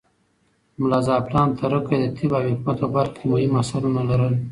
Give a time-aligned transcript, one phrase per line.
[0.79, 4.33] ملا زعفران تره کى د طب او حکمت په برخه کې مهم اثرونه لرل.